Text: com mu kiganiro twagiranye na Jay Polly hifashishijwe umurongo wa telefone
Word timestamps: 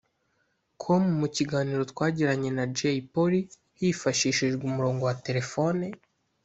com 0.81 1.03
mu 1.19 1.27
kiganiro 1.35 1.81
twagiranye 1.91 2.49
na 2.57 2.65
Jay 2.77 2.97
Polly 3.13 3.41
hifashishijwe 3.79 4.61
umurongo 4.71 5.01
wa 5.09 5.15
telefone 5.25 5.85